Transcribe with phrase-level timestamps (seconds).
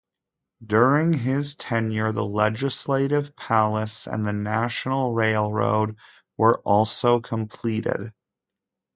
[0.65, 5.95] During his tenure the Legislative Palace and the national railroad
[6.37, 8.11] were also completed.